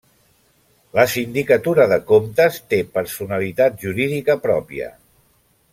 [0.99, 4.93] La Sindicatura de Comptes té personalitat jurídica pròpia.